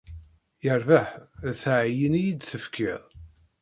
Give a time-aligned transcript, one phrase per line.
[0.63, 1.09] Yerbeḥ,
[1.45, 3.03] d teɛyin i iyi-d-tefkiḍ.